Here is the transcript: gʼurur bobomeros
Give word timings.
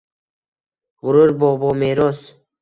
gʼurur 1.03 1.29
bobomeros 1.45 2.19